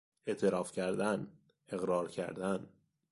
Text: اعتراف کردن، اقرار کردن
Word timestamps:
اعتراف 0.27 0.71
کردن، 0.71 1.27
اقرار 1.69 2.07
کردن 2.07 2.69